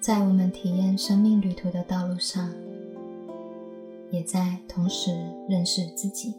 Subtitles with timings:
[0.00, 2.50] 在我们体验生命旅途的道路上，
[4.10, 5.10] 也在同时
[5.46, 6.34] 认识自己。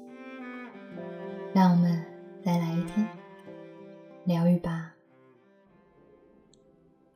[1.54, 2.04] 让我们
[2.44, 3.08] 再来一天
[4.26, 4.96] 疗愈吧。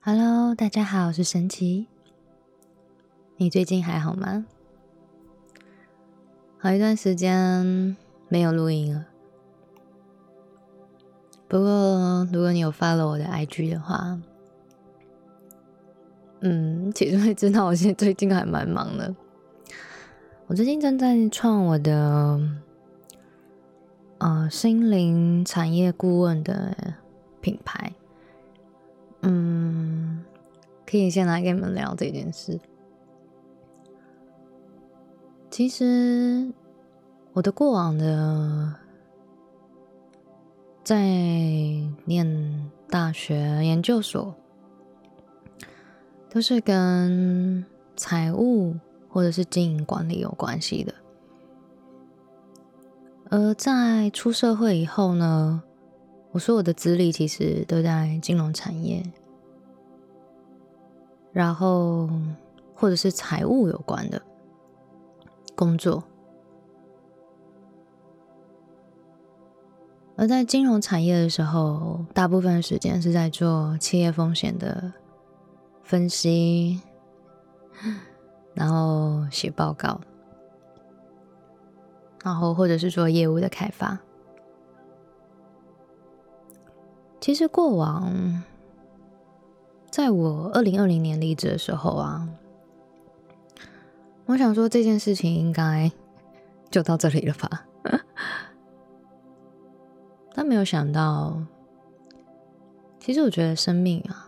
[0.02, 1.88] Hello，大家好，我是神奇。
[3.38, 4.46] 你最近还好吗？
[6.60, 7.98] 好一段时间
[8.30, 9.08] 没有录音了。
[11.48, 14.22] 不过，如果你有发了我的 IG 的话，
[16.48, 19.16] 嗯，其实会知道我现在最近还蛮忙的。
[20.46, 22.40] 我最近正在创我的
[24.20, 26.94] 呃心灵产业顾问的
[27.42, 27.92] 品牌。
[29.24, 30.24] 嗯，
[30.86, 32.60] 可以先来跟你们聊这件事。
[35.50, 36.54] 其实
[37.34, 38.76] 我的过往的，
[40.84, 41.02] 在
[42.06, 44.36] 念大学、研究所，
[46.36, 47.64] 都是跟
[47.96, 48.76] 财务
[49.08, 50.94] 或者是经营管理有关系的。
[53.30, 55.64] 而在出社会以后呢？
[56.34, 59.02] 我说我的资历其实都在金融产业，
[61.32, 62.10] 然后
[62.74, 64.22] 或者是财务有关的
[65.56, 66.04] 工作，
[70.18, 74.92] 而在金融产业的时候，大部分时间是在做企业风险的
[75.86, 76.82] 分析，
[78.56, 80.02] 然后写报告，
[82.24, 84.00] 然后或者是做业务的开发。
[87.22, 88.44] 其实过往，
[89.92, 92.28] 在我二零二零年离职的时候啊，
[94.26, 95.92] 我想说这件事情应该
[96.72, 97.66] 就到这里了吧，
[100.34, 101.38] 但没有想到，
[103.00, 104.25] 其实我觉得生命啊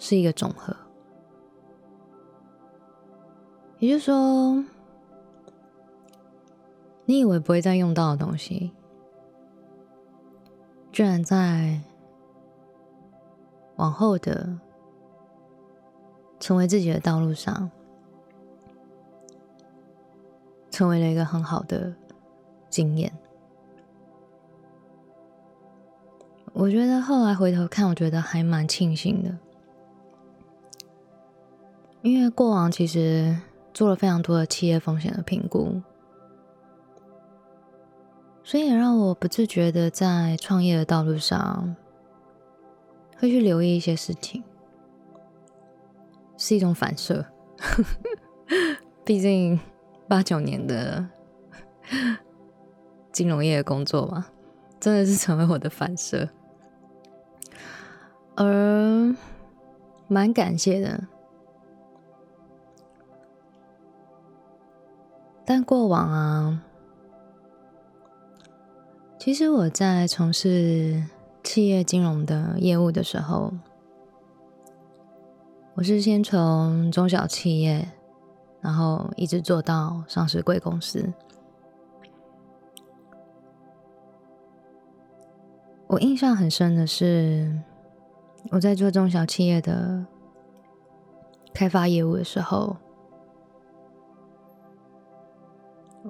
[0.00, 0.74] 是一个总和，
[3.78, 4.64] 也就是说，
[7.04, 8.72] 你以为不会再用到的东西，
[10.90, 11.80] 居然在。
[13.76, 14.46] 往后的
[16.38, 17.70] 成为自己的道路上，
[20.70, 21.90] 成为了一个很好的
[22.68, 23.10] 经验。
[26.52, 29.34] 我觉得后来回头看，我觉得还蛮庆幸的，
[32.02, 33.36] 因为过往其实
[33.72, 35.80] 做了非常多的企业风险的评估，
[38.42, 41.76] 所以也让我不自觉的在创业的道路上。
[43.18, 44.42] 会去留意一些事情，
[46.38, 47.26] 是一种反射。
[49.04, 49.60] 毕竟
[50.08, 51.06] 八九年的
[53.12, 54.28] 金融业的工作嘛，
[54.80, 56.30] 真的是成为我的反射，
[58.36, 59.14] 而
[60.08, 61.06] 蛮感谢的。
[65.52, 66.62] 但过往啊，
[69.18, 71.02] 其实我在从事。
[71.42, 73.52] 企业金融的业务的时候，
[75.74, 77.88] 我是先从中小企业，
[78.60, 81.10] 然后一直做到上市贵公司。
[85.88, 87.58] 我印象很深的是，
[88.50, 90.04] 我在做中小企业的
[91.54, 92.76] 开发业务的时候，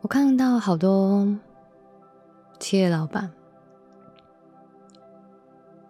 [0.02, 1.26] 我看到好多
[2.58, 3.30] 企业老板。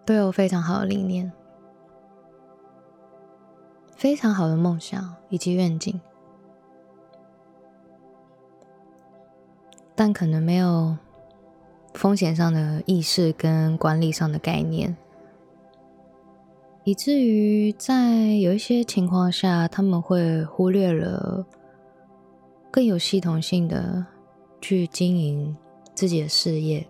[0.03, 1.31] 都有非常好的理念，
[3.95, 6.01] 非常好的梦想以及愿景，
[9.95, 10.97] 但可能没有
[11.93, 14.97] 风险上的意识跟管理上的概念，
[16.83, 21.45] 以至于在有一些情况下，他们会忽略了
[22.71, 24.03] 更有系统性的
[24.61, 25.55] 去经营
[25.93, 26.87] 自己的事业。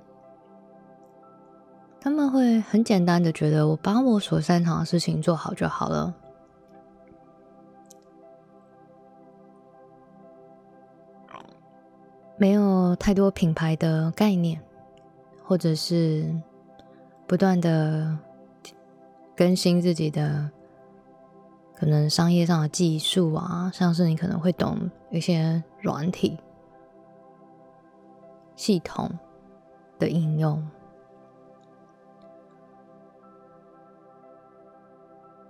[1.99, 6.13] 他们会很简单的觉得，我把我所擅长的事情做好就好了，
[12.37, 14.59] 没有太多品牌的概念，
[15.43, 16.25] 或者是
[17.27, 18.17] 不断的
[19.35, 20.49] 更新自己的
[21.75, 26.37] 可能商业上的技术啊，像是你可能会懂一些软体
[28.55, 29.09] 系统
[29.99, 30.65] 的应用。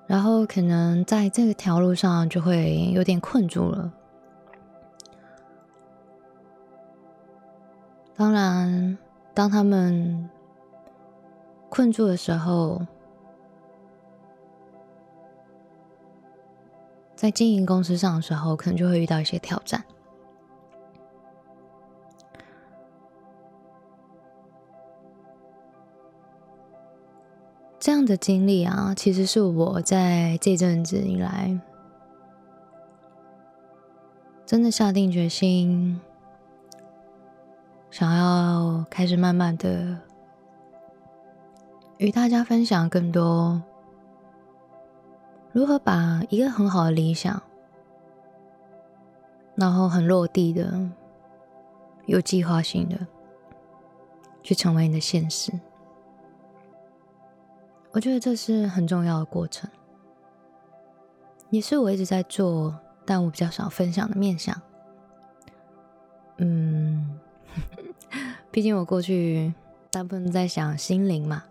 [0.08, 3.94] 然后可能在这条路上就会有点困住了。
[8.14, 8.98] 当然，
[9.34, 10.30] 当他们
[11.70, 12.86] 困住的时候，
[17.16, 19.82] 在经营公司上的时候，可能就会遇到一些挑战。
[27.82, 31.60] 这样的经历啊，其实是我在这阵子以来，
[34.46, 36.00] 真的下定决心，
[37.90, 39.98] 想要开始慢慢的
[41.98, 43.60] 与大家分享更多，
[45.52, 47.42] 如何把一个很好的理想，
[49.56, 50.88] 然后很落地的、
[52.06, 53.08] 有计划性的，
[54.44, 55.52] 去成为你的现实。
[57.94, 59.70] 我觉得这是很重要的过程，
[61.50, 62.74] 也是我一直在做，
[63.06, 64.60] 但我比较少分享的面向。
[66.38, 67.20] 嗯，
[68.50, 69.54] 毕竟我过去
[69.92, 71.44] 大部分在想心灵嘛，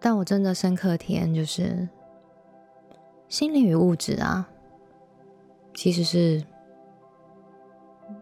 [0.00, 1.86] 但我真的深刻体验就是，
[3.28, 4.48] 心灵与物质啊，
[5.74, 6.42] 其实是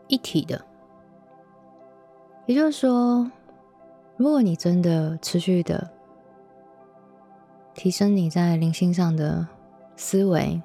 [0.08, 0.67] 一体的。
[2.48, 3.30] 也就是说，
[4.16, 5.86] 如果你真的持续的
[7.74, 9.46] 提升你在灵性上的
[9.96, 10.58] 思维，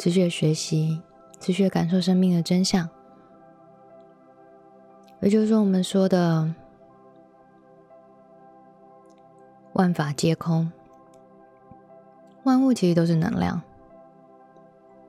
[0.00, 1.00] 持续的学习，
[1.38, 2.88] 持续的感受生命的真相，
[5.20, 6.52] 也就是说，我们说的
[9.74, 10.72] 万法皆空，
[12.42, 13.62] 万物其实都是能量，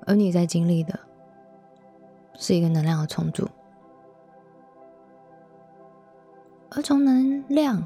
[0.06, 1.00] 而你在经历的
[2.36, 3.50] 是一个能量的重组。
[6.72, 7.86] 而从能量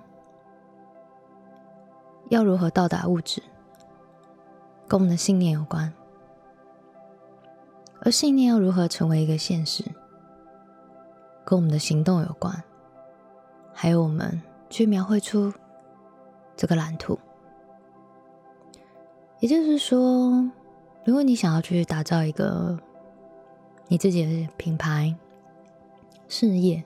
[2.29, 3.41] 要如何到达物质，
[4.87, 5.91] 跟我们的信念有关；
[8.01, 9.83] 而信念要如何成为一个现实，
[11.45, 12.63] 跟我们的行动有关。
[13.73, 15.51] 还有我们去描绘出
[16.55, 17.17] 这个蓝图。
[19.39, 20.31] 也就是说，
[21.03, 22.77] 如果你想要去打造一个
[23.87, 25.13] 你自己的品牌
[26.27, 26.83] 事业，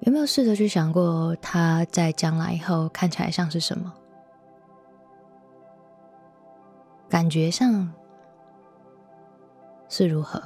[0.00, 3.92] 有没有试着去想过，他在将来以后看起来像是什么？
[7.08, 7.92] 感觉上
[9.88, 10.42] 是如何？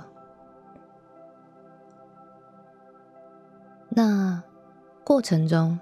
[3.88, 4.42] 那
[5.04, 5.78] 过程中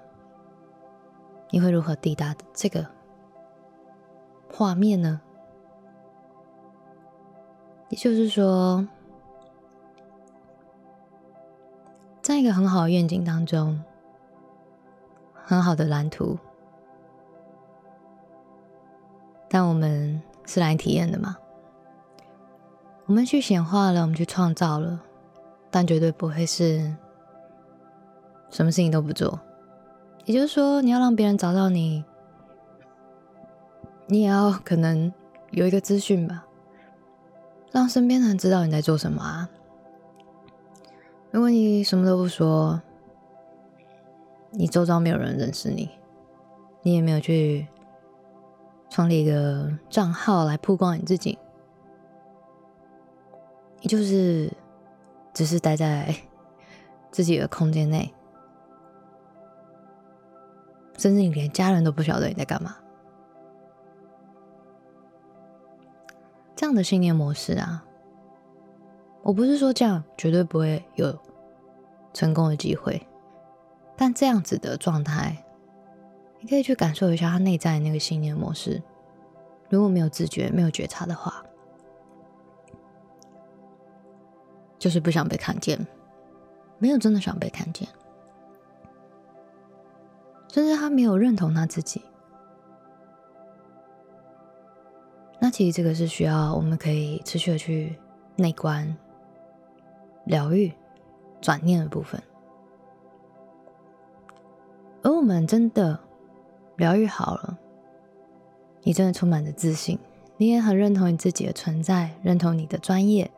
[1.49, 2.85] 你会如何抵达这个
[4.51, 5.19] 画面呢？
[7.89, 8.87] 也就是说。
[12.23, 13.83] 在一个很好的愿景当中，
[15.43, 16.37] 很好的蓝图，
[19.49, 21.35] 但我们是来体验的嘛？
[23.07, 25.01] 我们去显化了，我们去创造了，
[25.69, 26.95] 但绝对不会是
[28.49, 29.37] 什么事情都不做。
[30.23, 32.05] 也就是说，你要让别人找到你，
[34.07, 35.11] 你也要可能
[35.51, 36.45] 有一个资讯吧，
[37.73, 39.49] 让身边的人知道你在做什么啊。
[41.33, 42.79] 如果你什么都不说，
[44.51, 45.89] 你周遭没有人认识你，
[46.83, 47.67] 你也没有去
[48.87, 51.39] 创立一个账号来曝光你自己，
[53.81, 54.53] 你就是
[55.33, 56.15] 只是待在
[57.09, 58.13] 自己的空间内，
[60.99, 62.75] 甚至你连家人都不晓得你在干嘛。
[66.55, 67.83] 这样的信念模式啊。
[69.23, 71.17] 我不是说这样绝对不会有
[72.13, 73.05] 成功的机会，
[73.97, 75.43] 但这样子的状态，
[76.39, 78.81] 你可以去感受一下他内在那个信念模式。
[79.69, 81.43] 如果没有自觉、没有觉察的话，
[84.77, 85.87] 就是不想被看见，
[86.77, 87.87] 没有真的想被看见，
[90.49, 92.01] 甚至他没有认同他自己。
[95.39, 97.99] 那其实这个是需要我们可以持续的去
[98.35, 98.95] 内观。
[100.25, 100.71] 疗愈、
[101.43, 102.23] 转念的部分，
[105.01, 105.99] 而我们真的
[106.77, 107.57] 疗愈好了，
[108.83, 109.99] 你真的充满着自信，
[110.37, 113.29] 你也很认同你自己的存在，认同你的专业，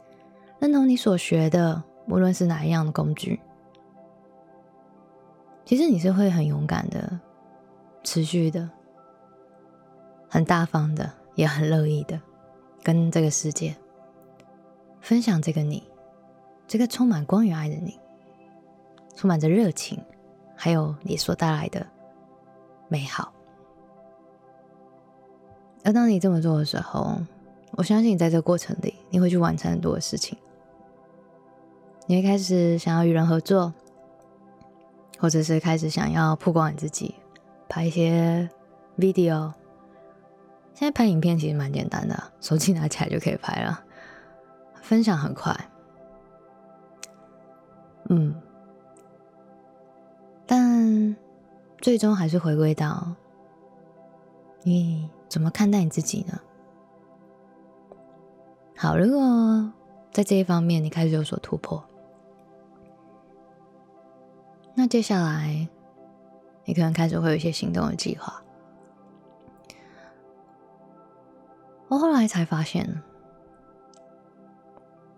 [0.60, 3.42] 认同你所学的，无论是哪一样的工具，
[5.66, 7.20] 其实你是会很勇敢的、
[8.04, 8.70] 持续的、
[10.30, 12.22] 很大方的，也很乐意的，
[12.84, 13.76] 跟这个世界
[15.02, 15.82] 分享这个你。
[16.68, 18.00] 这个充满光与爱的你，
[19.16, 20.04] 充满着热情，
[20.56, 21.86] 还有你所带来的
[22.88, 23.32] 美好。
[25.84, 27.18] 而当你这么做的时候，
[27.74, 30.38] 我相信你在这个过程里，你会去完成很多的事情。
[32.08, 33.74] 你会开始想要与人合作，
[35.20, 37.14] 或者是开始想要曝光你自己，
[37.70, 38.50] 拍一些
[38.98, 39.54] video。
[40.74, 43.84] 现在拍影片其实蛮简单的，手机拿起来就可以拍了，
[44.82, 45.56] 分享很快。
[48.18, 48.34] 嗯，
[50.46, 51.16] 但
[51.80, 53.14] 最终还是回归到
[54.64, 56.40] 你怎么看待你自己呢？
[58.78, 59.70] 好，如果
[60.14, 61.84] 在这一方面你开始有所突破，
[64.74, 65.68] 那接下来
[66.64, 68.42] 你可能开始会有一些行动的计划。
[71.90, 73.02] 我后来才发现，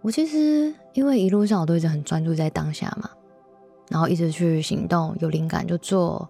[0.08, 3.10] 我其实因为一路上我都一直很专注在当下嘛，
[3.90, 6.26] 然后一直去行动，有灵感就做，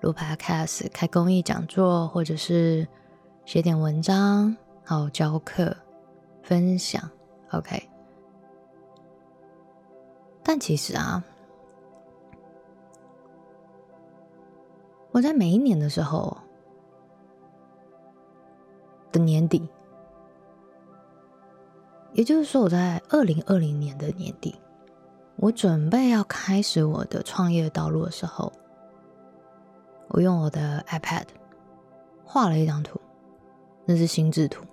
[0.00, 2.88] 录 podcast、开公益讲座，或者是
[3.44, 5.76] 写点文章，还有教课。
[6.42, 7.10] 分享
[7.50, 7.90] ，OK。
[10.42, 11.22] 但其实啊，
[15.10, 16.34] 我在每一年的时候
[19.12, 19.68] 的年底，
[22.12, 24.54] 也就是说，我在二零二零年的年底，
[25.36, 28.52] 我准备要开始我的创业道路的时候，
[30.08, 31.24] 我用我的 iPad
[32.24, 33.00] 画了一张图，
[33.84, 34.64] 那是心智图。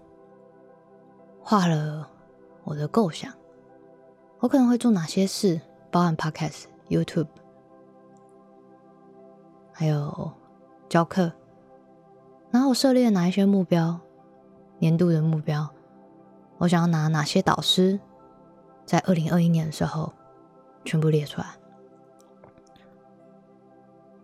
[1.41, 2.09] 画了
[2.63, 3.31] 我的构想，
[4.39, 7.27] 我可能会做哪些事，包含 Podcast、YouTube，
[9.71, 10.31] 还有
[10.89, 11.31] 教课。
[12.51, 13.97] 然后我设立了哪一些目标，
[14.79, 15.69] 年度的目标，
[16.57, 17.99] 我想要拿哪些导师，
[18.85, 20.11] 在二零二一年的时候
[20.83, 21.47] 全部列出来。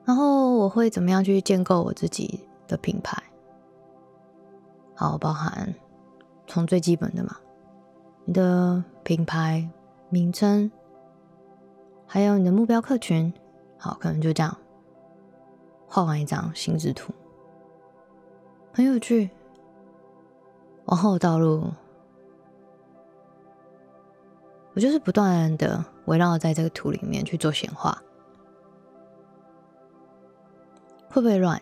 [0.06, 3.22] 然后我会怎么样去建构我自己的品牌？
[4.96, 5.74] 好，包含。
[6.46, 7.38] 从最基本的嘛，
[8.26, 9.68] 你的品牌
[10.10, 10.70] 名称，
[12.06, 13.34] 还有你的目标客群，
[13.78, 14.56] 好，可能就这样
[15.88, 17.14] 画完一张心智图，
[18.74, 19.30] 很有趣。
[20.86, 21.72] 往后的道路，
[24.74, 28.02] 我就是不断的围绕在这个图里面去做显化，
[31.10, 31.62] 会不会乱？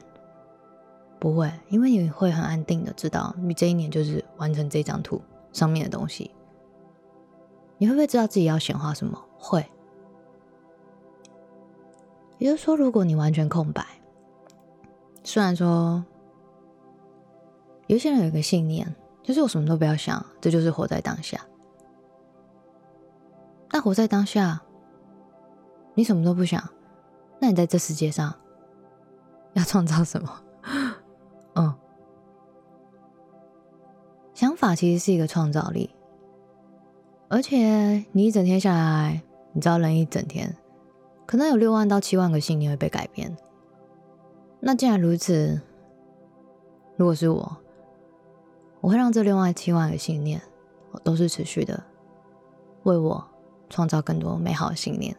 [1.20, 5.22] 不会，因为你会很安定的知道，你这一年就是完成这张图
[5.53, 6.32] 上面的东西。
[7.77, 9.22] 你会不会知道自己要显化什么？
[9.38, 9.65] 会。
[12.38, 13.86] 也就是说，如果你完全空白，
[15.24, 16.03] 虽然说
[17.88, 21.39] 有些人有一个信念，就是我什么都不要想，这就是活在当下。
[23.72, 24.62] 那活在当下，
[25.94, 26.62] 你什么都不想，
[27.40, 28.34] 那你在这世界上
[29.54, 30.42] 要创造什么？
[31.56, 31.74] 嗯，
[34.34, 35.94] 想法其实是一个创造力，
[37.30, 39.22] 而且你一整天下来，
[39.54, 40.56] 你知道人一整天
[41.25, 43.36] 可能有六万到七万个信念会被改变。
[44.60, 45.62] 那既然如此，
[46.98, 47.58] 如果是我，
[48.82, 50.42] 我会让这六万七万个信念
[51.04, 51.82] 都是持续的，
[52.84, 53.25] 为我
[53.72, 55.16] 创造更多美好的信念、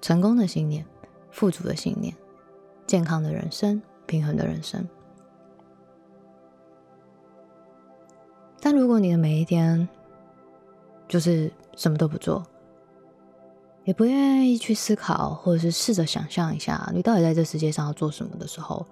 [0.00, 0.84] 成功的信念、
[1.30, 2.12] 富足的信念、
[2.88, 4.84] 健康的人生、平衡的人生。
[8.60, 9.88] 但如果你的每一天
[11.06, 12.44] 就是什么都不做，
[13.84, 18.84] 也不愿意去思考，或者是试着想象一下，你到底在这世界上要做什么的时候，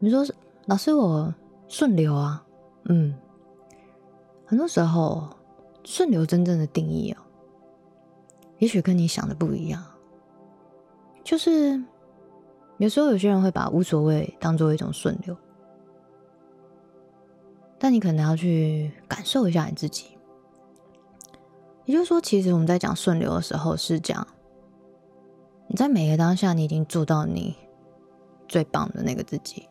[0.00, 0.26] 你说
[0.66, 1.32] 老师，我
[1.68, 2.44] 顺流啊，
[2.86, 3.14] 嗯，
[4.44, 5.28] 很多时候
[5.84, 7.18] 顺流真正的定义哦，
[8.58, 9.84] 也许跟你想的不一样，
[11.24, 11.82] 就是
[12.78, 15.36] 有时候有些人会把无所谓当做一种顺流。
[17.78, 20.18] 但你可能要去感受一下你自己，
[21.86, 24.26] 也就是说，其实我们在讲顺流的时候，是讲
[25.66, 27.56] 你在每个当下，你已经做到你
[28.46, 29.66] 最棒的那个自己，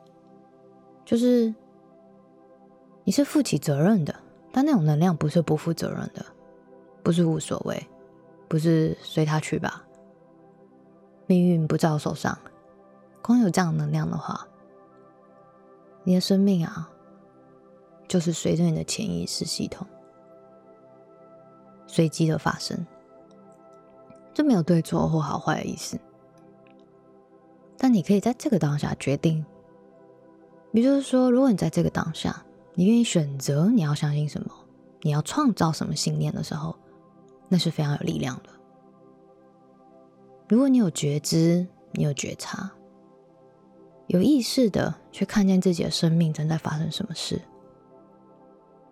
[1.06, 1.54] 就是
[3.04, 4.16] 你是负起责任的，
[4.52, 6.26] 但那种能量不是不负责任的，
[7.04, 7.88] 不是无所谓，
[8.48, 9.84] 不是随他去吧，
[11.28, 12.38] 命运不在我手上，
[13.22, 14.48] 光有这样能量的话，
[16.04, 16.90] 你的生命啊。
[18.08, 19.86] 就是随着你的潜意识系统
[21.86, 22.84] 随机的发生，
[24.34, 25.96] 这没有对错或好坏的意思。
[27.78, 29.46] 但你可以在这个当下决定，
[30.72, 32.44] 也就是说，如果你在这个当下，
[32.80, 34.50] 你愿意选择你要相信什么，
[35.02, 36.74] 你要创造什么信念的时候，
[37.50, 38.50] 那是非常有力量的。
[40.48, 42.72] 如果你有觉知，你有觉察，
[44.08, 47.42] 有意识的去看见自己的生命正在发生什么事。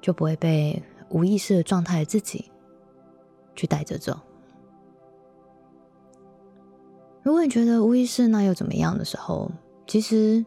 [0.01, 2.51] 就不会被无意识的状态自己
[3.55, 4.19] 去带着走。
[7.23, 9.49] 如果你觉得无意识那又怎么样的时候，
[9.87, 10.45] 其实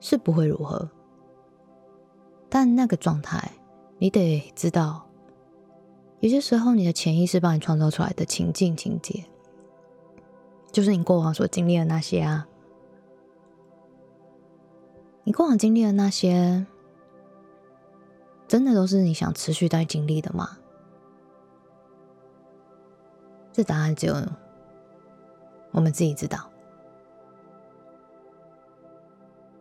[0.00, 0.90] 是不会如何。
[2.48, 3.52] 但那个状态，
[3.98, 5.06] 你得知道，
[6.20, 9.24] 有些时候你的潜意识帮你创造出来的情境情节，
[10.72, 12.48] 就是你过往所经历的那些啊。
[15.24, 16.66] 你过往经历的那些，
[18.46, 20.56] 真的都是你想持续在经历的吗？
[23.52, 24.14] 这答案只有
[25.72, 26.48] 我们自己知道。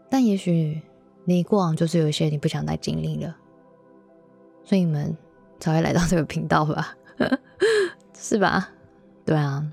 [0.10, 0.82] 但也许
[1.29, 3.36] 你过往就是有一些你不想再经历了，
[4.63, 5.13] 所以你们
[5.60, 6.96] 才会来到这个频道吧？
[8.15, 8.69] 是吧？
[9.25, 9.69] 对啊，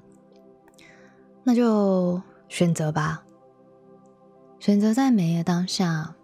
[1.44, 3.24] 那就选择吧。
[4.58, 6.16] 选择在每一个当下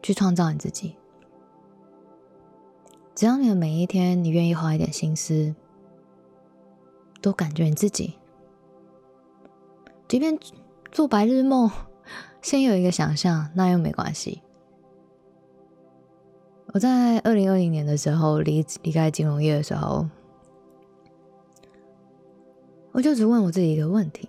[0.00, 0.94] 去创造你自己。
[3.16, 5.52] 只要你的每一天，你愿意花一点心思，
[7.20, 8.14] 都感觉你自己，
[10.06, 10.38] 即便
[10.92, 11.68] 做白日梦，
[12.42, 14.42] 先有一个想象，那又没关系。
[16.74, 20.06] 我在二零二零年的时候离离开金融业的时候，
[22.90, 24.28] 我就只问我自己一个问题。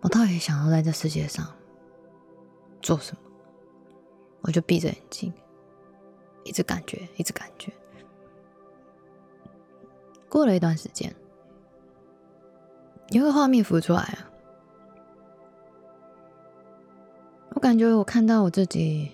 [0.00, 1.44] 我到底想要在这世界上
[2.80, 3.22] 做什么？
[4.42, 5.32] 我就闭着眼睛，
[6.44, 7.72] 一直感觉，一直感觉。
[10.28, 11.12] 过了一段时间，
[13.08, 14.27] 有个画面浮出来啊！
[17.58, 19.10] 我感觉我看到我自己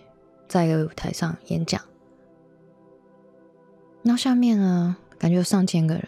[0.47, 1.81] 在一个舞台上演讲，
[4.03, 6.07] 然后下面呢，感觉有上千个人，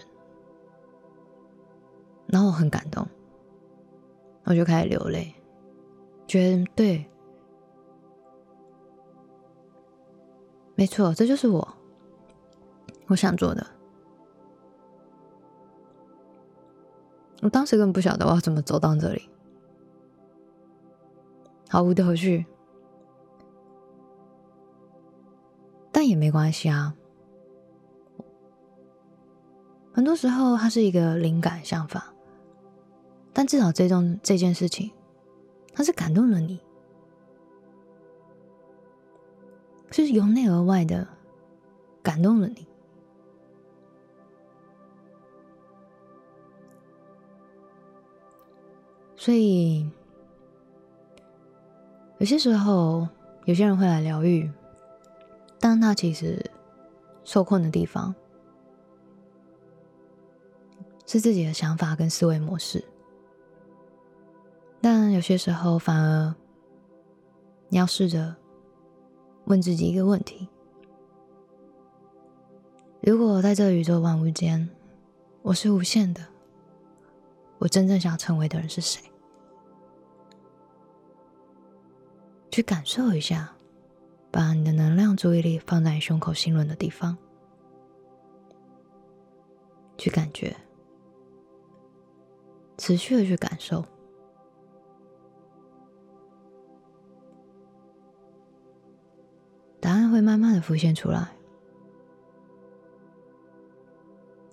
[2.26, 3.08] 然后我很感动。
[4.44, 5.32] 我就开始流泪，
[6.26, 7.06] 觉得对，
[10.74, 11.66] 没错，这就是我
[13.06, 13.66] 我想做的。
[17.40, 19.26] 我当时根本不晓得我要怎么走到这里，
[21.68, 22.46] 毫无头绪，
[25.92, 26.94] 但也没关系啊。
[29.92, 32.12] 很多时候，它是一个灵感想法。
[33.32, 34.90] 但至少这种这件事情，
[35.74, 36.58] 它是感动了你，
[39.90, 41.06] 是由内而外的
[42.02, 42.66] 感动了你。
[49.16, 49.90] 所以
[52.26, 53.06] 有些时候，
[53.44, 54.50] 有些人会来疗愈，
[55.60, 56.44] 但他其实
[57.22, 58.12] 受困的地方
[61.06, 62.84] 是自己的想法跟思维模式。
[64.80, 66.34] 但有些时候，反而
[67.68, 68.34] 你要试着
[69.44, 70.48] 问自己一个问题：
[73.02, 74.68] 如果在这宇宙万物间，
[75.42, 76.20] 我是无限的，
[77.58, 79.00] 我真正想成为的人是谁？
[82.56, 83.52] 去感受一下，
[84.30, 87.14] 把你的能量、注意力放在胸口心轮的地方，
[89.98, 90.56] 去感觉，
[92.78, 93.84] 持续的去感受。
[99.78, 101.28] 答案会慢慢的浮现出来，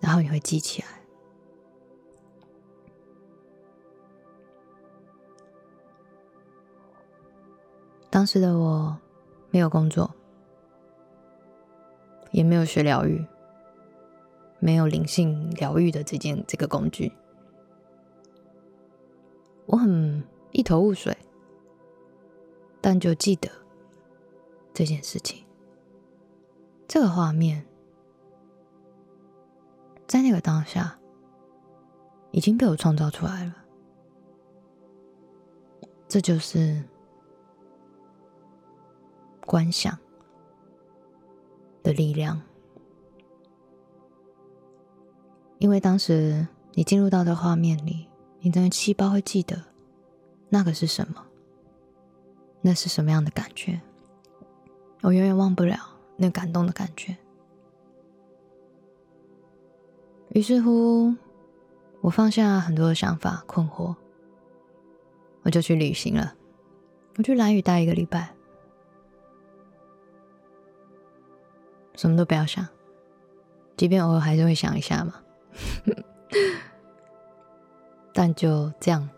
[0.01, 1.02] 然后你会记起来。
[8.13, 8.95] 当时的我
[9.49, 10.13] 没有工作，
[12.29, 13.25] 也没有学疗愈，
[14.59, 17.11] 没有灵性疗愈的这件这个工具，
[19.65, 21.17] 我很一头雾水，
[22.79, 23.49] 但就记得。
[24.75, 25.43] 这件事情，
[26.87, 27.65] 这个画面，
[30.05, 30.99] 在那个当下
[32.29, 33.55] 已经被我创造出来了。
[36.07, 36.83] 这就是
[39.45, 39.97] 观想
[41.81, 42.41] 的力量，
[45.59, 48.07] 因为当时你进入到的画面里，
[48.39, 49.61] 你的细胞会记得
[50.49, 51.25] 那个是什么，
[52.61, 53.81] 那是什么样的感觉。
[55.01, 55.77] 我永远忘不了
[56.15, 57.17] 那感动的感觉。
[60.29, 61.13] 于是乎，
[62.01, 63.95] 我放下很多的想法、困惑，
[65.43, 66.33] 我就去旅行了。
[67.17, 68.33] 我去蓝屿待一个礼拜，
[71.95, 72.67] 什么都不要想。
[73.75, 75.15] 即便偶尔还是会想一下嘛。
[78.13, 79.09] 但就这样。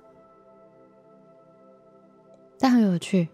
[2.58, 3.28] 但很有趣。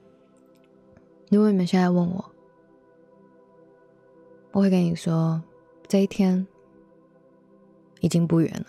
[1.29, 2.25] 如果你们现在问我
[4.51, 5.41] 我会跟你说
[5.87, 6.45] 这一天
[8.01, 8.65] 已经不远了。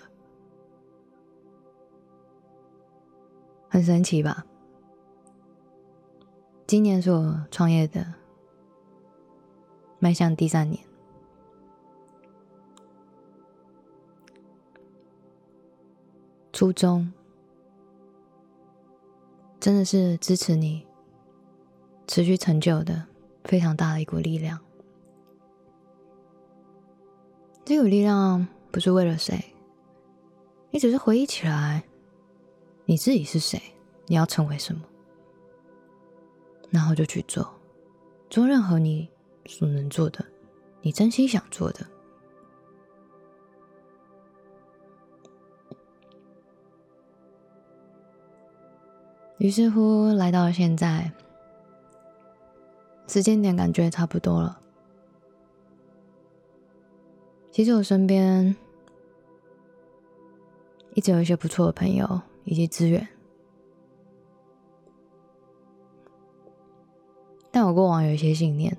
[3.69, 4.45] 很神奇吧？
[6.67, 8.07] 今年是我创业的
[10.03, 10.85] 迈向第三年，
[16.53, 17.13] 初衷
[19.61, 20.85] 真的是支持你
[22.09, 23.07] 持续成就的
[23.45, 24.59] 非常大的一股力量。
[27.65, 29.55] 这股力量不是为了谁，
[30.73, 31.85] 你只是回忆起来
[32.87, 33.63] 你自己是谁，
[34.07, 34.83] 你要成为什么。
[36.71, 37.49] 然后就去做，
[38.29, 39.09] 做任何你
[39.47, 40.25] 所能做的，
[40.81, 41.87] 你真心想做的。
[49.39, 51.13] 于是乎，来到了现在，
[53.09, 54.61] 时间点感觉差不多了。
[57.51, 58.55] 其实我身边
[60.95, 63.07] 一直有一些不错的朋友以及资源。
[67.51, 68.75] 但我过往有一些信念，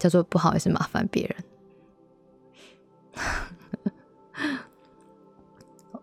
[0.00, 1.36] 叫做不好意思麻烦别人。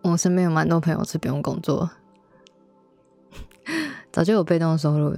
[0.00, 1.90] 我身边有蛮多朋友是不用工作，
[4.10, 5.14] 早就有被动收入，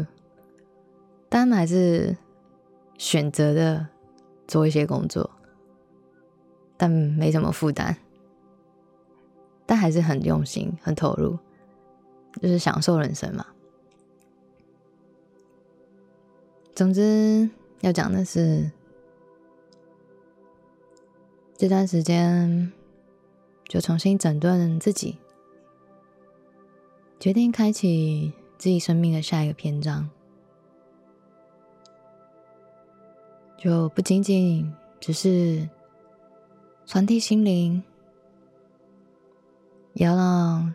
[1.29, 2.17] 但还是
[2.97, 3.87] 选择的
[4.49, 5.31] 做一些工作，
[6.77, 7.95] 但没什么负担，
[9.67, 11.39] 但还是很用心、很投入，
[12.41, 13.47] 就是享受人生嘛。
[16.75, 17.49] 总之，
[17.81, 18.71] 要讲的是，
[21.57, 22.71] 这段时间
[23.69, 25.17] 就重新整顿自己，
[27.19, 30.09] 决定开启自己生命的下一个篇章，
[33.57, 35.67] 就不仅仅只是
[36.85, 37.83] 传递心灵，
[39.95, 40.75] 也要让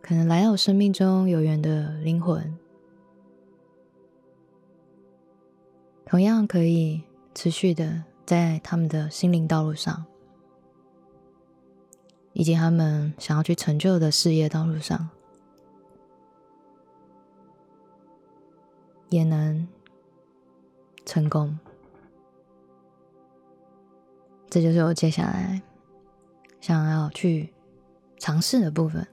[0.00, 2.56] 可能来到我生命中有缘的灵魂。
[6.08, 7.02] 同样可以
[7.34, 10.06] 持续的在他们的心灵道路上，
[12.32, 15.10] 以及他们想要去成就的事业道路上，
[19.10, 19.68] 也能
[21.04, 21.58] 成功。
[24.48, 25.60] 这就是我接下来
[26.58, 27.52] 想要去
[28.16, 29.06] 尝试的部分，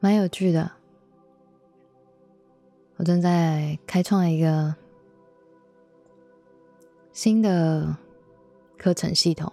[0.00, 0.79] 蛮有趣的。
[3.00, 4.74] 我正在开创一个
[7.14, 7.96] 新的
[8.76, 9.50] 课程系统，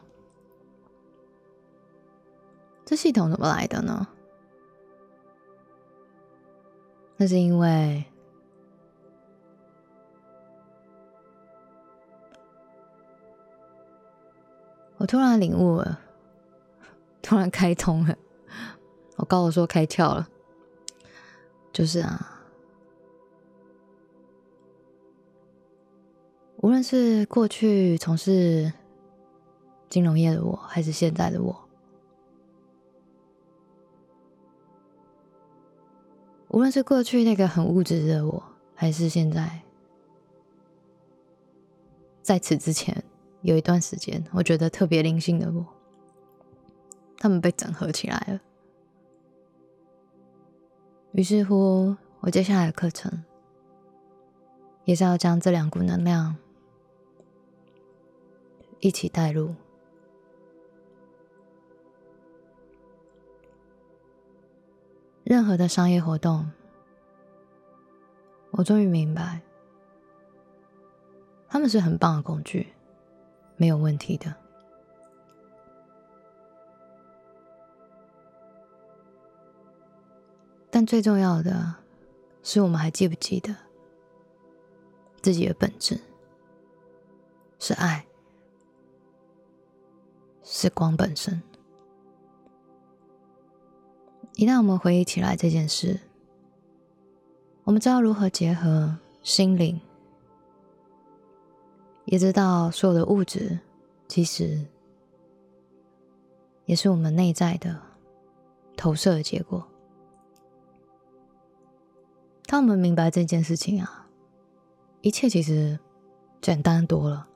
[2.83, 4.05] 这系统怎么来的呢？
[7.15, 8.03] 那是因为
[14.97, 16.01] 我突然领悟了，
[17.21, 18.13] 突然开通了，
[19.15, 20.27] 我告诉说开窍了，
[21.71, 22.33] 就是啊。
[26.67, 28.73] 无论是过去从事
[29.87, 31.57] 金融业的我，还是现在的我，
[36.49, 38.43] 无论是过去那个很物质的我，
[38.75, 39.61] 还是现在，
[42.21, 43.01] 在此之前
[43.43, 45.65] 有一段时间，我觉得特别灵性的我，
[47.17, 48.41] 他们被整合起来了。
[51.13, 53.23] 于是乎，我接下来的课程
[54.83, 56.35] 也是要将这两股能量。
[58.79, 59.55] 一起带入
[65.23, 66.49] 任何的商业活动，
[68.51, 69.41] 我终于明白，
[71.49, 72.67] 他们是很棒的工具，
[73.57, 74.33] 没有问题的。
[80.69, 81.75] 但最重要的
[82.41, 83.53] 是，我们还记不记得
[85.21, 85.99] 自己的本质
[87.59, 88.06] 是爱。
[90.49, 91.41] 是光本身。
[94.35, 95.99] 一旦我们回忆起来这件事，
[97.65, 99.79] 我们知道如何结合心灵，
[102.05, 103.59] 也知道所有的物质
[104.07, 104.65] 其实
[106.65, 107.77] 也是我们内在的
[108.77, 109.67] 投射的结果。
[112.45, 114.07] 当我们明白这件事情啊，
[115.01, 115.77] 一切其实
[116.39, 117.27] 简单多了。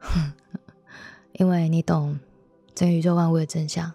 [0.00, 0.32] 哼
[1.38, 2.18] 因为你懂
[2.74, 3.92] 整宇宙万物的真相，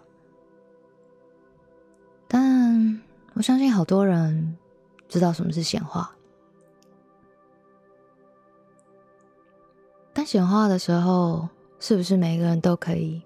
[2.26, 3.02] 但
[3.34, 4.56] 我相信好多人
[5.10, 6.10] 知道什么是显化。
[10.14, 11.46] 但显化的时候，
[11.78, 13.20] 是不是每个人都可以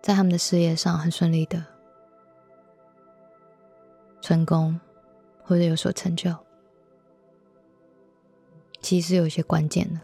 [0.00, 1.64] 在他们的事业上很顺利的
[4.20, 4.78] 成功，
[5.42, 6.32] 或者有所成就，
[8.80, 10.00] 其实有些关键的。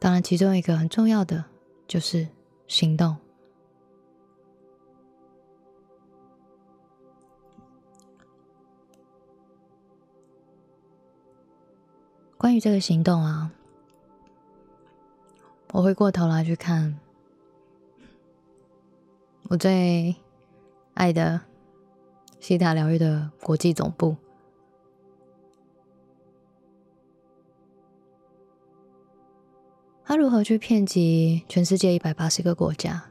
[0.00, 1.44] 当然，其中一个很重要的
[1.86, 2.28] 就是
[2.66, 3.16] 行动。
[12.36, 13.50] 关于这个行动啊，
[15.72, 16.96] 我回过头来去看
[19.48, 20.14] 我最
[20.94, 21.40] 爱的
[22.38, 24.16] 西塔疗愈的国际总部，
[30.08, 33.04] 他如何去遍及全世界一百八十个国家，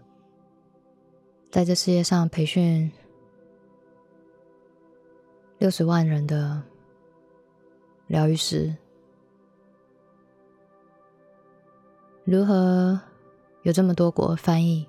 [1.51, 2.91] 在这世界上培训
[5.59, 6.59] 六十万人的
[8.07, 8.75] 疗愈师。
[12.23, 12.99] 如何
[13.61, 14.83] 有这么多国翻译，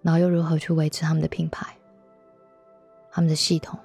[0.00, 1.76] 然后又如何去维持他们的品牌、
[3.10, 3.76] 他们的系统？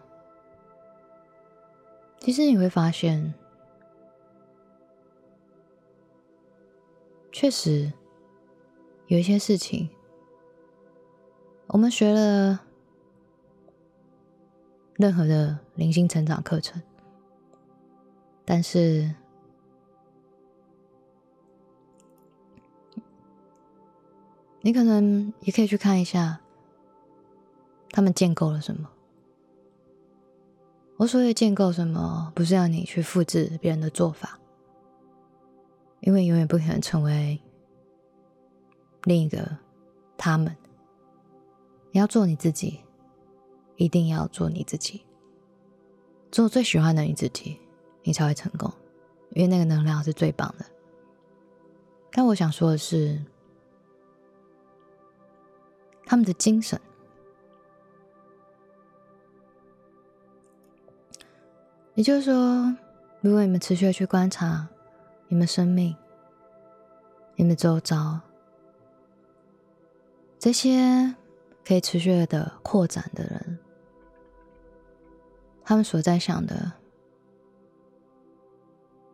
[2.20, 3.34] 其实你会发现，
[7.34, 7.91] 确实
[9.08, 9.89] 有一些事情，
[11.67, 12.62] 我们学了
[14.96, 16.82] 任何的灵性成长课程，
[18.46, 19.13] 但是。
[24.65, 26.39] 你可能也可以去看一下，
[27.89, 28.89] 他们建构了什么。
[30.96, 34.39] 我所谓建构什么，不是要你去复制别人的做法，
[36.04, 37.42] 因为永远不可能成为
[39.04, 39.58] 另一个
[40.18, 40.56] 他们。
[41.92, 42.80] 你要做你自己，
[43.76, 45.04] 一定要做你自己，
[46.32, 47.60] 做最喜欢的你自己，
[48.04, 48.72] 你才会成功，
[49.32, 50.66] 因为那个能量是最棒的。
[52.12, 53.20] 但我想说的是。
[56.06, 56.80] 他们的精神，
[61.96, 62.76] 也就是说，
[63.22, 64.68] 如果你们持续的去观察
[65.34, 65.96] 你们生命、
[67.36, 68.19] 你们周遭
[70.38, 71.12] 这些
[71.65, 73.58] 可以持续的扩展的人，
[75.63, 76.72] 他们所在想的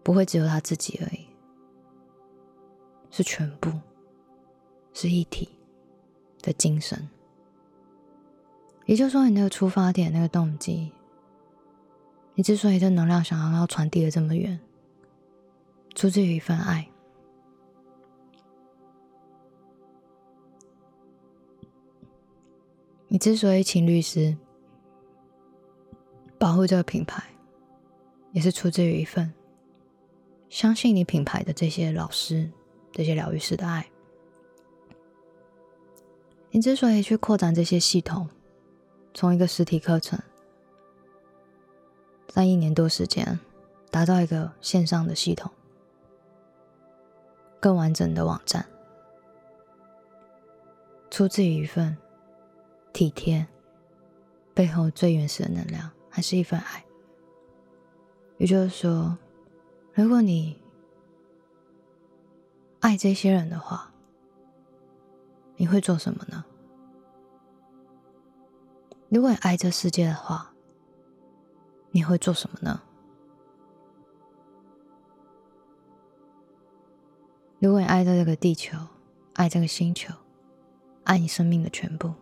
[0.04, 1.26] 不会只有他自己而已，
[3.10, 3.72] 是全部，
[4.92, 5.48] 是一体。
[6.42, 7.10] 的精神，
[8.86, 10.92] 也就是说，你那个出发点、那个动机，
[12.34, 14.60] 你之所以的能量想要要传递的这么远，
[16.00, 16.90] 出自于一份爱。
[23.10, 24.38] 你之所以请律师
[26.38, 27.22] 保护这个品牌，
[28.32, 29.34] 也是出自于一份
[30.48, 32.50] 相信你品牌的这些老师、
[32.94, 33.86] 这些疗愈师的爱。
[36.50, 38.30] 你之所以去扩展这些系统，
[39.14, 40.18] 从一个实体课程，
[42.30, 43.38] 在一年多时间
[43.92, 45.52] 打造一个线上的系统，
[47.60, 48.66] 更完整的网站，
[51.10, 51.98] 出自于一份
[52.94, 53.48] 体贴，
[54.54, 56.86] 背后最原始的能量，还是一份爱。
[58.38, 59.18] 也就是说，
[59.94, 60.62] 如果你
[62.80, 63.86] 爱这些人的话。
[65.62, 66.46] 你会做什么呢？
[69.10, 70.54] 如果你爱这世界的话，
[71.92, 72.82] 你会做什么呢？
[77.60, 78.78] 如果你爱这个地球，
[79.34, 80.14] 爱这个星球，
[81.04, 82.14] 爱你生命的全部，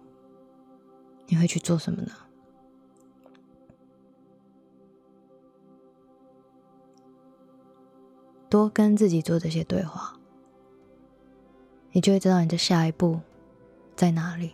[1.27, 2.11] 你会去做什么呢？
[8.49, 10.13] 多跟自己做这些对话。
[11.91, 13.19] 你就会知道你的下一步
[13.95, 14.53] 在哪里，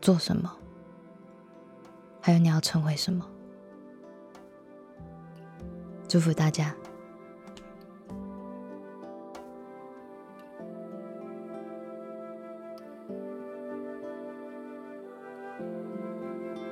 [0.00, 0.52] 做什么，
[2.20, 3.28] 还有你要成为什么。
[6.08, 6.74] 祝福大家，